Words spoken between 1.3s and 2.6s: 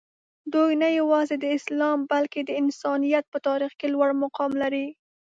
د اسلام بلکې د